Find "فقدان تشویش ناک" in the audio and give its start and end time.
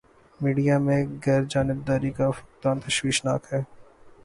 2.31-3.53